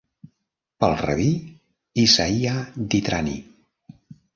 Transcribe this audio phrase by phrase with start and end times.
[0.83, 1.29] Pel rabí
[2.07, 3.41] Isaiah di Trani.